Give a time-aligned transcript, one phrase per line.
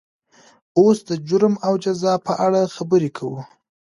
[0.79, 3.41] اوس د جرم او جزا په اړه خبرې کوو.